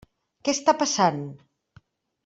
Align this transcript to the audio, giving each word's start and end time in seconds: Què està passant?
Què 0.47 0.55
està 0.57 0.75
passant? 0.81 1.23